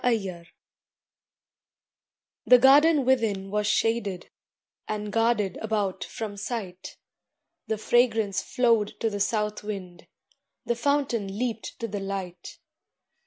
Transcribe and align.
THISBE 0.03 0.47
The 2.47 2.57
garden 2.57 3.05
within 3.05 3.51
was 3.51 3.67
shaded, 3.67 4.31
And 4.87 5.13
guarded 5.13 5.57
about 5.57 6.03
from 6.05 6.37
sight; 6.37 6.97
The 7.67 7.77
fragrance 7.77 8.41
flowed 8.41 8.99
to 8.99 9.11
the 9.11 9.19
south 9.19 9.61
wind, 9.63 10.07
The 10.65 10.75
fountain 10.75 11.37
leaped 11.37 11.77
to 11.81 11.87
the 11.87 11.99
light. 11.99 12.57